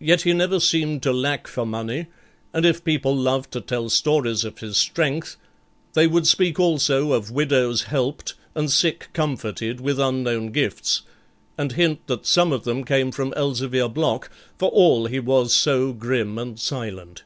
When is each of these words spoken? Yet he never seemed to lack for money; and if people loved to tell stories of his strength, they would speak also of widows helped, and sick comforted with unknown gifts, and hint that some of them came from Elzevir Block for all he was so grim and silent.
Yet 0.00 0.20
he 0.20 0.34
never 0.34 0.60
seemed 0.60 1.02
to 1.04 1.14
lack 1.14 1.48
for 1.48 1.64
money; 1.64 2.08
and 2.52 2.66
if 2.66 2.84
people 2.84 3.16
loved 3.16 3.50
to 3.52 3.62
tell 3.62 3.88
stories 3.88 4.44
of 4.44 4.58
his 4.58 4.76
strength, 4.76 5.36
they 5.94 6.06
would 6.06 6.26
speak 6.26 6.60
also 6.60 7.12
of 7.14 7.30
widows 7.30 7.84
helped, 7.84 8.34
and 8.54 8.70
sick 8.70 9.08
comforted 9.14 9.80
with 9.80 9.98
unknown 9.98 10.48
gifts, 10.52 11.04
and 11.56 11.72
hint 11.72 12.06
that 12.06 12.26
some 12.26 12.52
of 12.52 12.64
them 12.64 12.84
came 12.84 13.10
from 13.10 13.32
Elzevir 13.32 13.88
Block 13.88 14.30
for 14.58 14.68
all 14.68 15.06
he 15.06 15.20
was 15.20 15.54
so 15.54 15.94
grim 15.94 16.36
and 16.36 16.60
silent. 16.60 17.22